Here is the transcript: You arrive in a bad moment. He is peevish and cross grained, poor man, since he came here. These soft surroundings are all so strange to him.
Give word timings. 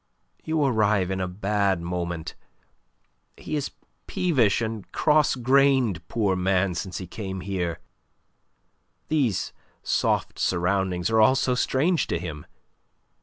You 0.43 0.63
arrive 0.65 1.11
in 1.11 1.21
a 1.21 1.27
bad 1.27 1.79
moment. 1.79 2.33
He 3.37 3.55
is 3.55 3.69
peevish 4.07 4.59
and 4.59 4.91
cross 4.91 5.35
grained, 5.35 6.07
poor 6.07 6.35
man, 6.35 6.73
since 6.73 6.97
he 6.97 7.05
came 7.05 7.41
here. 7.41 7.77
These 9.09 9.53
soft 9.83 10.39
surroundings 10.39 11.11
are 11.11 11.21
all 11.21 11.35
so 11.35 11.53
strange 11.53 12.07
to 12.07 12.17
him. 12.17 12.47